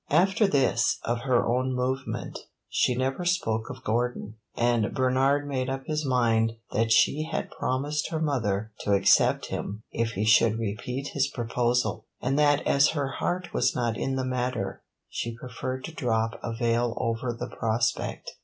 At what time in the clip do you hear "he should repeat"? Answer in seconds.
10.13-11.09